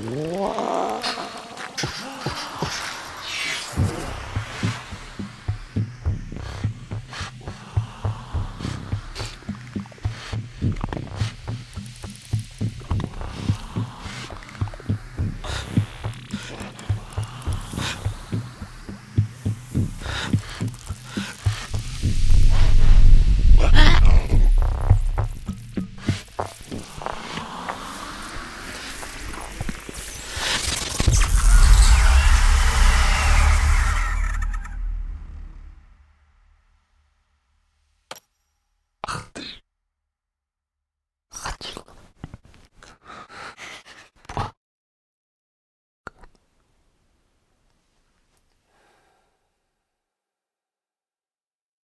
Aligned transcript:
Wow. 0.00 0.69